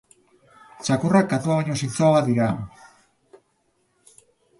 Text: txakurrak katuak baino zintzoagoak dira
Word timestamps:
txakurrak 0.85 1.27
katuak 1.33 1.59
baino 1.65 1.75
zintzoagoak 1.81 2.31
dira 2.31 2.47